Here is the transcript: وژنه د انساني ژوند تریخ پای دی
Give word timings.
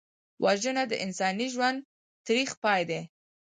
وژنه 0.43 0.83
د 0.91 0.93
انساني 1.05 1.47
ژوند 1.53 1.77
تریخ 2.25 2.49
پای 2.63 2.81
دی 2.89 3.01